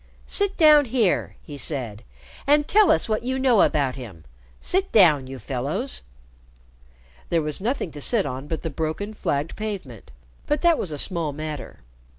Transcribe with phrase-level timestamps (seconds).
[0.25, 2.03] "Sit down here," he said,
[2.47, 4.23] "and tell us what you know about him.
[4.59, 6.01] Sit down, you fellows."
[7.29, 10.09] There was nothing to sit on but the broken flagged pavement,
[10.47, 11.81] but that was a small matter.